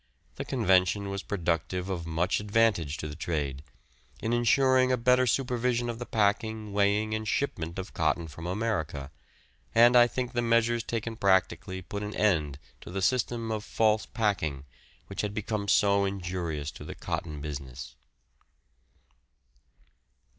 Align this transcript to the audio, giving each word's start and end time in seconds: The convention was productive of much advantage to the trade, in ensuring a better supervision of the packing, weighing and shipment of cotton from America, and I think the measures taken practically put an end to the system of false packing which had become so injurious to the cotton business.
The 0.37 0.45
convention 0.45 1.11
was 1.11 1.21
productive 1.21 1.87
of 1.87 2.07
much 2.07 2.39
advantage 2.39 2.97
to 2.97 3.07
the 3.07 3.15
trade, 3.15 3.63
in 4.19 4.33
ensuring 4.33 4.91
a 4.91 4.97
better 4.97 5.27
supervision 5.27 5.91
of 5.91 5.99
the 5.99 6.07
packing, 6.07 6.73
weighing 6.73 7.13
and 7.13 7.27
shipment 7.27 7.77
of 7.77 7.93
cotton 7.93 8.27
from 8.27 8.47
America, 8.47 9.11
and 9.75 9.95
I 9.95 10.07
think 10.07 10.33
the 10.33 10.41
measures 10.41 10.83
taken 10.83 11.17
practically 11.17 11.83
put 11.83 12.01
an 12.01 12.15
end 12.15 12.57
to 12.81 12.89
the 12.89 13.03
system 13.03 13.51
of 13.51 13.63
false 13.63 14.07
packing 14.07 14.65
which 15.05 15.21
had 15.21 15.35
become 15.35 15.67
so 15.67 16.03
injurious 16.03 16.71
to 16.71 16.83
the 16.83 16.95
cotton 16.95 17.39
business. 17.39 17.95